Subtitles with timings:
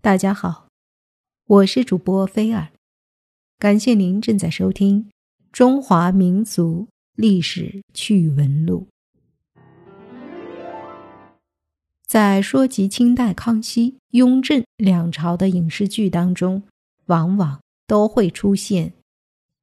[0.00, 0.68] 大家好，
[1.44, 2.68] 我是主播菲尔，
[3.58, 5.02] 感谢您正在收听
[5.50, 6.86] 《中华民族
[7.16, 8.86] 历史趣闻录》。
[12.06, 16.62] 在说及清代康熙、雍正两朝的影视剧当中，
[17.06, 18.92] 往往都会出现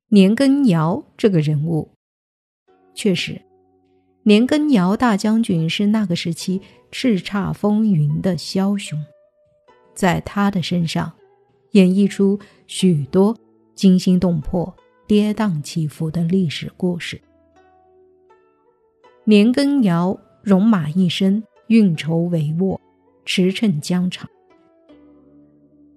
[0.10, 1.92] 年羹尧这个人物。
[2.94, 3.42] 确实，
[4.24, 6.62] 年羹尧大将军是那个时期
[6.92, 9.02] 叱咤风云的枭雄。
[9.96, 11.12] 在他的身上，
[11.72, 13.36] 演绎出许多
[13.74, 14.76] 惊心动魄、
[15.08, 17.20] 跌宕起伏的历史故事。
[19.24, 22.78] 年羹尧戎马一生，运筹帷幄，
[23.26, 24.30] 驰骋疆场。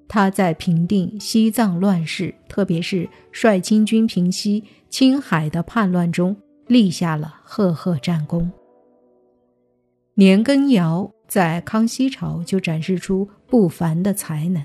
[0.07, 6.35] 他在平定西藏乱世，特别是率清军平息青海的叛乱中，
[6.67, 8.51] 立下了赫赫战功。
[10.15, 11.13] 年羹尧。
[11.29, 14.65] 在康熙朝就展示出不凡的才能，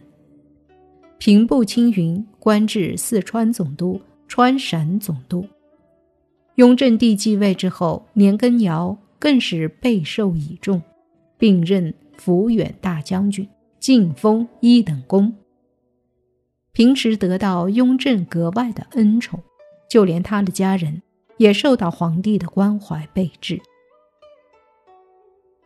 [1.17, 5.45] 平步青云，官至四川总督、川陕总督。
[6.55, 10.81] 雍正帝继位之后，年羹尧更是备受倚重，
[11.37, 13.47] 并任抚远大将军，
[13.79, 15.35] 晋封一等功。
[16.71, 19.43] 平时得到雍正格外的恩宠，
[19.89, 21.01] 就连他的家人
[21.37, 23.61] 也受到皇帝的关怀备至。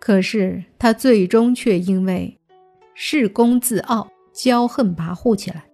[0.08, 2.40] 可是他最终却因为
[2.96, 5.66] 恃功自傲、骄横跋扈起来，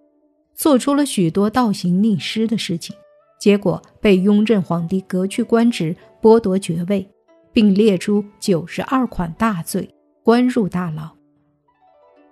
[0.56, 2.96] 做出了许多倒行逆施的事情，
[3.38, 7.08] 结果被雍正皇帝革去官职、剥夺爵位，
[7.52, 9.88] 并列出九十二款大罪，
[10.24, 11.12] 关入大牢。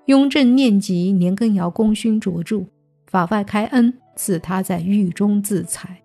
[0.06, 2.64] 雍正念及年羹尧功勋卓著，
[3.06, 6.02] 法外开恩，赐他在狱中自裁。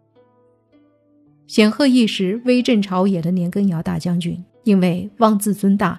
[1.48, 4.46] 显赫一时、威震朝野的年羹尧大将军。
[4.68, 5.98] 因为妄自尊大，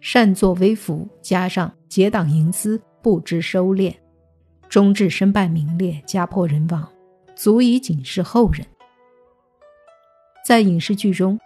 [0.00, 3.94] 擅作威服，加上结党营私，不知收敛，
[4.68, 6.84] 终至身败名裂，家破人亡，
[7.36, 8.66] 足以警示后人。
[10.44, 11.38] 在影视剧中，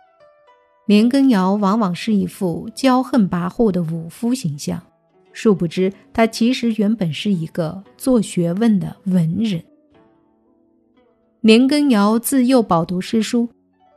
[0.86, 4.82] 年羹尧往往是一副骄横跋扈的武夫形象，
[5.34, 9.62] 殊不知他其实原本是一个做学问的文人。
[11.42, 13.46] 年羹尧自幼饱读诗书，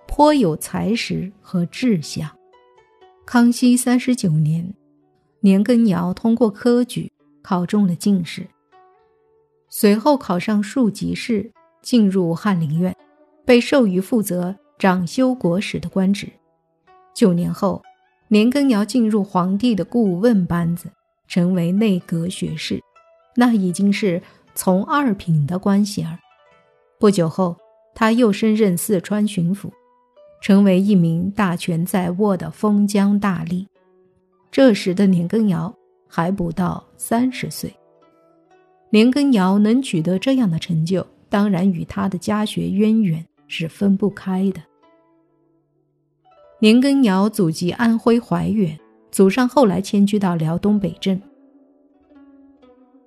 [0.10, 2.30] 颇有才识和志向。
[3.32, 4.74] 康熙三十九年，
[5.42, 7.12] 年羹尧通过科举
[7.44, 8.48] 考中了进士，
[9.70, 11.52] 随后考上庶吉士，
[11.84, 12.98] 进入翰林院，
[13.46, 16.28] 被授予负责掌修国史的官职。
[17.14, 17.84] 九年后，
[18.30, 20.90] 年羹尧进入皇帝的顾问班子，
[21.28, 22.82] 成为内阁学士，
[23.36, 24.20] 那已经是
[24.56, 26.18] 从二品的官衔儿。
[27.00, 27.56] 不久后，
[27.94, 29.70] 他又升任四川巡抚。
[30.42, 33.66] 成为一名大权在握的封疆大吏。
[34.52, 35.74] 这时的年羹尧
[36.08, 37.72] 还不到三十岁。
[38.90, 44.62] 年羹尧能取得这样的成就，当然与他的家学渊源是分不开的。
[46.60, 48.78] 年羹尧祖籍安徽怀远，
[49.12, 51.22] 祖上后来迁居到辽东北镇。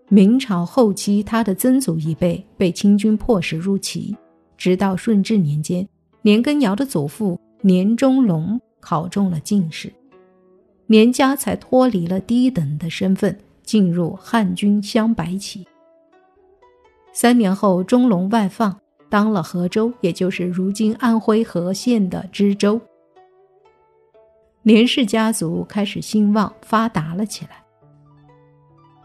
[0.08, 4.16] 明朝后期，他的曾祖一辈被清军迫使入齐，
[4.56, 5.86] 直到顺治年间。
[6.24, 9.92] 年羹尧的祖父年中龙考中了进士，
[10.86, 15.66] 年家才脱离了低等的身份，进入汉军镶白旗。
[17.12, 18.78] 三年后，中龙外放，
[19.08, 22.80] 当了河州，也就是如今安徽和县的知州。
[24.62, 27.64] 年氏家族开始兴旺发达了起来。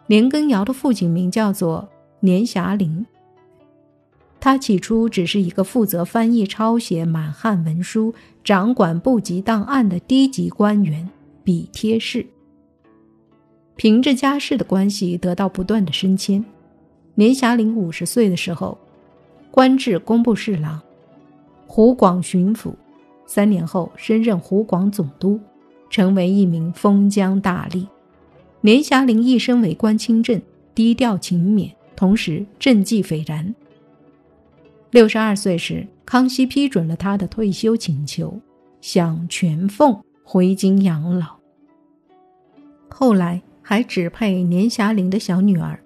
[0.05, 1.89] 年羹尧的父亲名叫做
[2.19, 3.03] 年霞龄。
[4.39, 11.09] 他起初只是一个负责翻译、抄写满汉文书、掌管部级档案的低级官员，
[11.43, 12.25] 笔贴士。
[13.75, 16.43] 凭着家世的关系，得到不断的升迁。
[17.15, 18.77] 年霞龄五十岁的时候，
[19.49, 20.81] 官至工部侍郎、
[21.65, 22.73] 湖广巡抚。
[23.25, 25.39] 三年后，升任湖广总督，
[25.89, 27.85] 成为一名封疆大吏。
[28.61, 30.41] 年霞龄一生为官清正、
[30.73, 33.53] 低调勤勉，同时政绩斐然。
[34.89, 38.39] 六十二岁时，康熙批准了他的退休请求，
[38.79, 41.35] 享全俸回京养老。
[42.89, 45.78] 后来还指配年霞龄的小女儿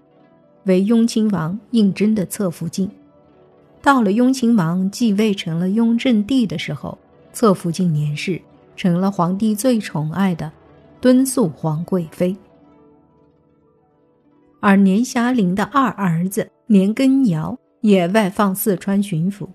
[0.65, 2.89] 为雍亲王胤禛的侧福晋。
[3.81, 6.95] 到了雍亲王继位成了雍正帝的时候，
[7.33, 8.39] 侧福晋年氏
[8.75, 10.51] 成了皇帝最宠爱的
[11.01, 12.37] 敦肃皇贵妃，
[14.59, 17.57] 而年霞龄的二儿子年羹尧。
[17.81, 19.47] 也外放四川巡抚，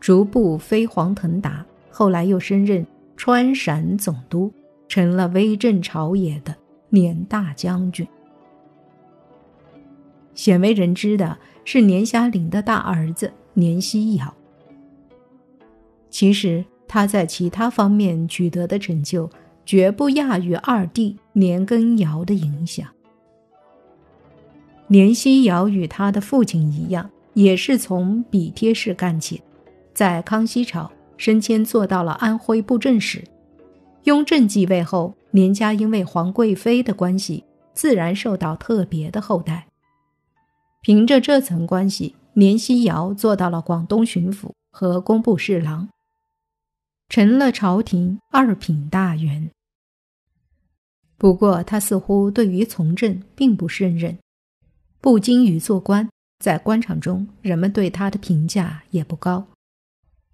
[0.00, 1.64] 逐步飞黄腾达。
[1.90, 2.84] 后来又升任
[3.16, 4.52] 川陕总督，
[4.88, 6.54] 成了威震朝野的
[6.88, 8.06] 年大将军。
[10.34, 14.34] 鲜为人知的是年遐龄的大儿子年希尧。
[16.10, 19.30] 其实他在其他方面取得的成就，
[19.64, 22.86] 绝不亚于二弟年羹尧的影响。
[24.88, 29.42] 年希尧与他的父亲一样，也是从比贴氏干起，
[29.92, 33.22] 在康熙朝升迁做到了安徽布政使。
[34.04, 39.66] 雍正继位后，年家因为皇贵妃的关系，自然受到特别的厚待。
[40.82, 45.88] 凭着这层关系，年希尧做到了广东巡抚和工部侍郎，
[47.08, 49.50] 成了朝廷二品大员。
[51.16, 54.18] 不过，他似乎对于从政并不胜任，
[55.00, 59.48] 不精于做官，在官场中人们对他的评价也不高。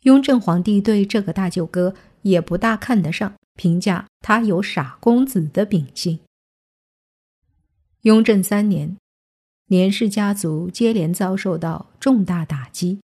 [0.03, 3.35] 雍正皇帝对这个大舅哥也不大看得上。
[3.57, 6.21] 评价他有傻公子的秉性。
[8.03, 8.97] 雍正三年，
[9.67, 13.03] 年氏家族接连遭受到重大打击，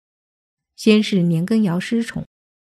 [0.78, 2.24] 先是年羹尧失宠，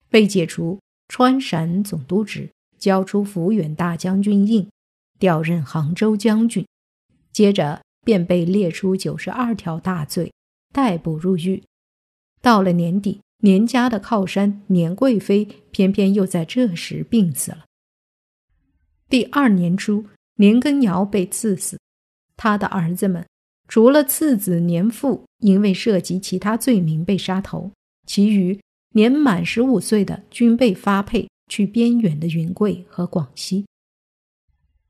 [0.09, 0.79] 被解除
[1.09, 4.71] 川陕总督职，交出抚远大将军印，
[5.19, 6.65] 调任杭州将军，
[7.33, 10.33] 接着便被列出九十二条大罪，
[10.73, 11.63] 逮捕入狱。
[12.41, 17.65] 到了年底，年家的靠山年贵妃偏偏又在这时病死了。
[19.09, 20.07] 第二年初，
[20.37, 21.79] 年羹尧被赐死，
[22.37, 23.27] 他的儿子们
[23.69, 27.71] 除了次子年富因为涉及其他罪名被杀头，
[28.07, 28.59] 其余
[28.95, 33.67] 年满十五岁的均被发配去边远的云贵和广西。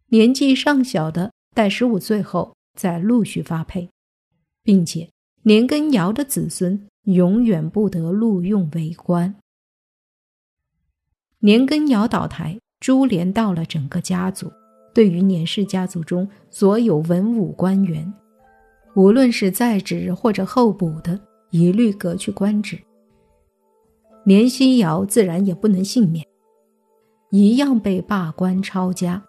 [0.09, 3.91] 年纪尚小的待十五岁后再陆续发配，
[4.63, 5.11] 并且
[5.43, 9.35] 年羹尧的子孙永远不得录用为官。
[11.41, 12.59] 年羹尧倒台。
[12.81, 14.51] 株连到了整个家族，
[14.93, 18.13] 对于年氏家族中所有文武官员，
[18.97, 21.21] 无论是在职或者候补的，
[21.51, 22.77] 一律革去官职。
[24.25, 26.27] 年希尧自然也不能幸免，
[27.31, 29.23] 一样被罢官抄家。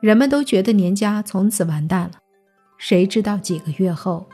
[0.00, 2.12] 人们都觉得年家从此完蛋了，
[2.78, 4.26] 谁知道几个月后，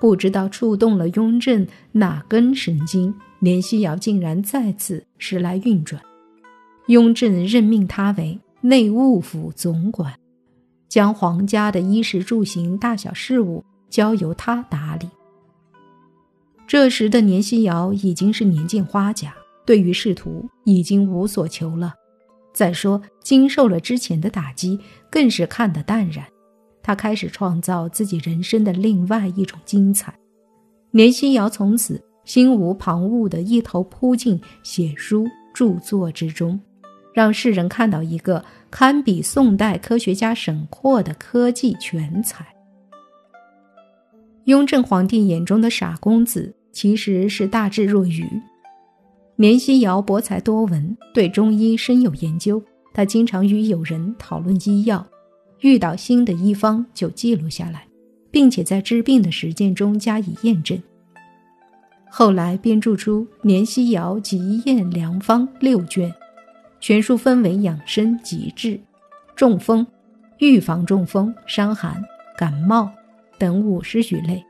[0.00, 6.02] 不知道触动了雍正哪根神经，年希尧竟然再次时来运转。
[6.88, 10.12] 雍正任命他为内务府总管，
[10.88, 15.08] 将皇家的衣食住行大小事务交由他打理。
[16.66, 19.32] 这时的年希尧已经是年近花甲，
[19.64, 21.94] 对于仕途已经无所求了。
[22.52, 26.26] 再说，经受了之前的打击，更是看得淡然。
[26.82, 30.14] 他开始创造自己人生的另外一种精彩。
[30.90, 36.60] 年希尧从此心无旁骛地一头扑进写书著作之中。
[37.14, 42.42] 让世人看到一个堪比宋代科学家沈括的科技全才。
[44.44, 48.26] 雍正皇帝眼中的傻公子，其实是大智若愚。
[49.36, 52.62] 年希尧博才多闻，对中医深有研究。
[52.94, 55.06] 他经常与友人讨论医药，
[55.62, 57.86] 遇到新的医方就记录下来，
[58.30, 60.80] 并且在治病的实践中加以验证。
[62.10, 66.14] 后来编著出《年西尧集验良方》六卷。
[66.80, 68.76] 全书分为养生、急治、
[69.36, 69.86] 中风、
[70.38, 72.02] 预防中风、伤寒、
[72.36, 72.90] 感冒
[73.38, 74.44] 等五十余类，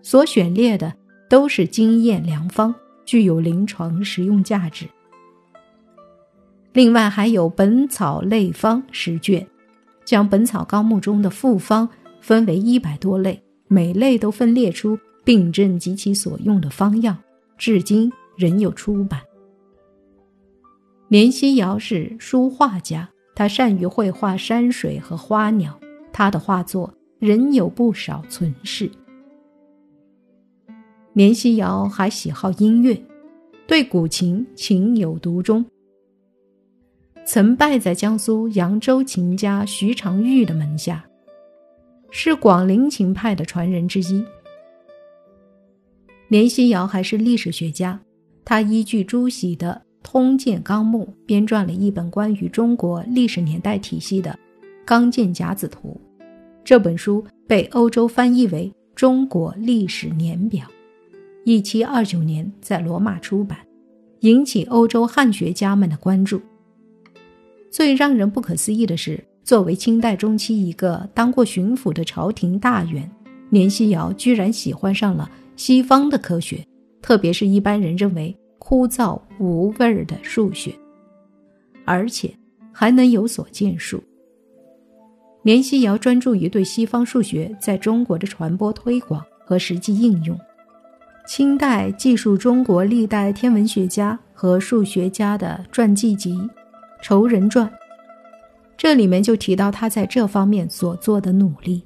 [0.00, 0.94] 所选列的
[1.28, 2.72] 都是经验良方，
[3.04, 4.86] 具有临床实用价值。
[6.72, 9.44] 另外还有《本草类方》十卷，
[10.04, 11.88] 将《本草纲目》中的复方
[12.20, 17.16] 分为一百多类，每类都分列出病症及其所用的方药，
[17.56, 19.20] 至今仍有出版。
[21.08, 25.78] 年希尧是书画家，他善于绘画山水和花鸟，
[26.12, 28.90] 他的画作仍有不少存世。
[31.12, 33.00] 年希尧还喜好音乐，
[33.66, 35.64] 对古琴情有独钟，
[37.24, 41.04] 曾拜在江苏扬州琴家徐长玉的门下，
[42.10, 44.24] 是广陵琴派的传人之一。
[46.28, 47.98] 连心尧还是历史学家，
[48.44, 49.82] 他依据朱熹的。
[50.06, 54.30] 《通鉴纲目》编撰了一本关于中国历史年代体系的
[54.84, 55.98] 《纲鉴甲子图》，
[56.62, 60.66] 这本书被欧洲翻译为《中国历史年表》，
[61.46, 63.58] 一七二九年在罗马出版，
[64.20, 66.38] 引起欧洲汉学家们的关注。
[67.74, 73.10] 最让人不可思议的是，作为清代中期一个当过巡抚的朝廷大员，
[73.50, 76.64] 年希尧居然喜欢上了西方的科学，
[77.02, 78.32] 特别是一般人认为。
[78.60, 80.72] 枯燥无味儿的数学，
[81.84, 82.32] 而且
[82.72, 84.02] 还能有所建树。
[85.42, 90.38] 年希尧专注于对西方数学在中国的传播推广和实际应用。
[91.26, 96.32] 清代记述中国历代天文学家和数学家的传记集
[97.04, 97.66] 《仇人传》，
[98.78, 101.82] 这里面就提到他在这方面所做的努力。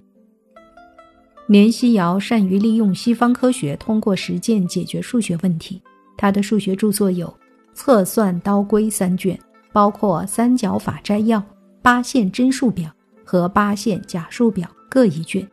[1.48, 5.82] 年希尧善于利用西方科学，通过实践解决数学问题。
[6.16, 7.26] 他的数学著作有
[7.74, 9.36] 《测算刀规》三卷，
[9.72, 11.44] 包括三角法摘要、
[11.82, 12.88] 八线真数表
[13.24, 15.44] 和八线假数表各一卷。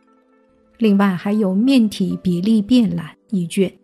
[0.78, 3.76] 另外还有面体比例变懒一卷，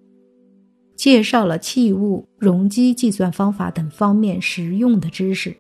[0.95, 5.57] 介绍了器物容积计算方法等方面实用的知识。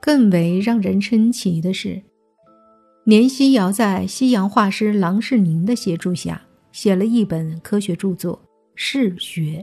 [0.00, 2.02] 更为让人称奇的是，
[3.04, 8.40] 年希尧在西洋画师郎世宁的协助下，写了一本科学著作
[8.74, 9.60] 《视学》。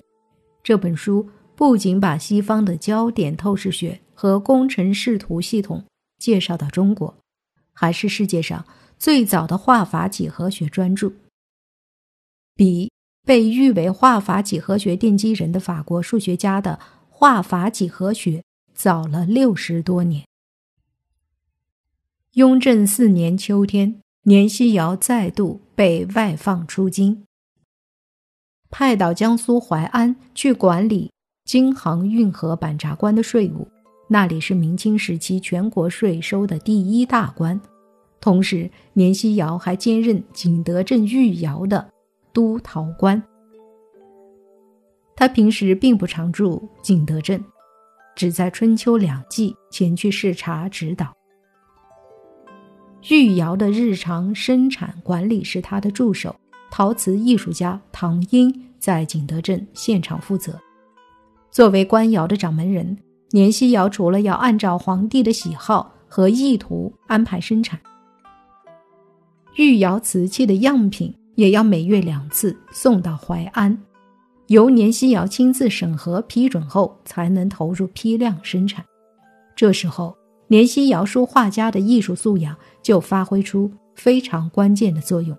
[0.63, 5.84] 这本书不仅把西方的焦点透视学和工程视图系统
[6.18, 7.15] 介绍到中国，
[7.74, 8.65] 还是世界上。
[8.98, 11.12] 最早的画法几何学专著，
[12.56, 12.89] 比
[13.25, 18.42] 被誉为画法几何学奠基人的法国数学家的画法几何学
[18.75, 20.25] 早了六十多年。
[22.34, 27.24] 雍正四年秋天，年希尧再度被外放出京，
[28.70, 31.10] 派到江苏淮安去管理
[31.46, 33.65] 京杭运河板闸关的税务，
[34.10, 37.60] 那里是明清时期全国税收的第一大关。
[38.20, 41.89] 同时，年希尧还兼任景德镇御窑的
[42.34, 43.24] 督陶官。
[45.15, 47.41] 他平时并不常驻景德镇，
[48.15, 51.13] 只在春秋两季前去视察指导。
[53.10, 56.36] 御窑的日常生产管理是他的助手
[56.72, 60.60] 陶瓷艺术家唐英在景德镇现场负责。
[61.51, 62.98] 作为官窑的掌门人，
[63.31, 67.79] 年希尧除了要按照皇帝的喜好和意图安排生产。
[69.55, 73.77] 玉窑瓷器的样品也要每月两次送到淮安，
[74.48, 78.86] 由年希尧亲自审核批准后，才能投入批量生产。
[79.56, 80.16] 这时候，
[80.48, 85.36] 年希尧书画家的艺术素养就发挥出非常关键的作用，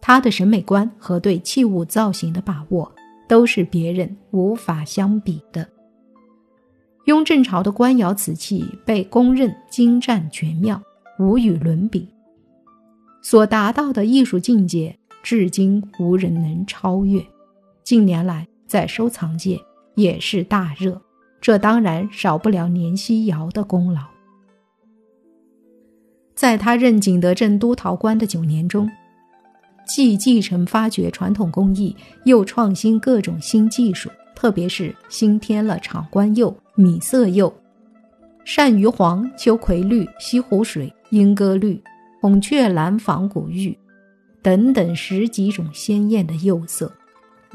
[0.00, 2.92] 他的审美观和对器物造型的把握
[3.26, 5.66] 都是别人无法相比的。
[7.06, 10.82] 雍正朝的官窑瓷器被公认精湛绝妙，
[11.18, 12.08] 无与伦比。
[13.22, 17.24] 所达到的艺术境界，至今无人能超越。
[17.84, 19.60] 近年来，在收藏界
[19.94, 21.00] 也是大热，
[21.38, 24.00] 这当然少不了年希尧的功劳。
[26.34, 28.90] 在他任景德镇督陶官的九年中，
[29.86, 37.52] 既继承发掘传统工艺，又创新各种新技术，特别是新添了场官釉、米色釉、
[38.46, 41.80] 鳝鱼黄、秋葵绿、西湖水、莺歌绿。
[42.22, 43.76] 孔雀蓝仿古玉，
[44.40, 46.90] 等等十几种鲜艳的釉色，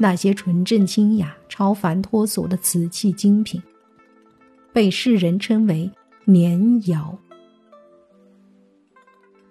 [0.02, 3.62] 那些纯正清雅、超凡脱俗的瓷器精品，
[4.72, 5.90] 被世人称为
[6.24, 7.18] 年窑。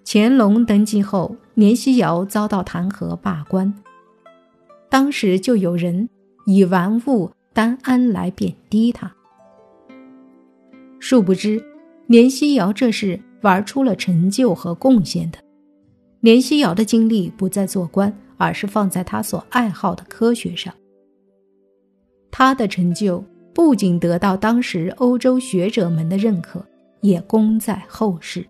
[0.03, 3.71] 乾隆登基后，年希尧遭到弹劾罢官，
[4.89, 6.09] 当时就有人
[6.47, 9.13] 以玩物单安来贬低他。
[10.99, 11.63] 殊不知，
[12.07, 13.21] 年希尧这是。
[13.41, 15.39] 玩出了成就和贡献的，
[16.19, 20.74] 年希尧的经历不在做官，而是放在他所爱好的科学上。
[22.31, 26.65] 他的成就不仅得到当时欧洲学者们的认可，
[27.01, 28.48] 也功在后世。